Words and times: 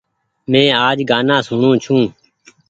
مين 0.51 0.69
آج 0.87 0.97
گآنآ 1.09 1.37
سوڻو 1.47 1.71
ڇون۔ 1.83 2.03